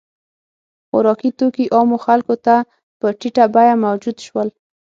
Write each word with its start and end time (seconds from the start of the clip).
•خوراکي 0.87 1.29
توکي 1.39 1.65
عامو 1.75 1.97
خلکو 2.05 2.35
ته 2.45 2.55
په 2.99 3.07
ټیټه 3.19 3.45
بیه 3.53 3.73
موجود 3.85 4.17
شول. 4.25 4.47